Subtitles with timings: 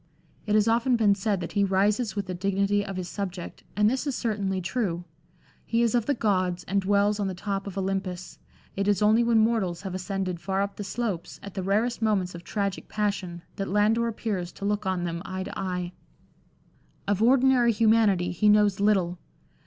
[0.47, 3.87] It has often been said that he rises with the dignity of his subject, and
[3.87, 5.03] this is certainly true.
[5.63, 8.39] He is of the gods and dwells on the top of Olympus;
[8.75, 12.33] it is only when mortals have ascended far up the slopes, at the rarest moments
[12.33, 15.93] of tragic passion, that Landor appears to look on them eye to eye.
[17.07, 19.19] Of ordinary humanity he knows little.